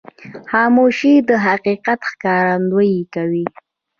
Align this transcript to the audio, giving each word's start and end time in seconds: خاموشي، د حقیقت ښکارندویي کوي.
خاموشي، 0.49 1.13
د 1.27 1.29
حقیقت 1.45 1.99
ښکارندویي 2.09 3.01
کوي. 3.13 3.45